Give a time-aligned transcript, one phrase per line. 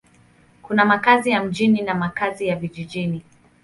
[0.61, 3.23] Kuna makazi ya mjini na makazi ya vijijini.